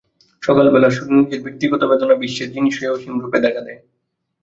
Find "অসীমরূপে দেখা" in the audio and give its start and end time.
2.95-3.61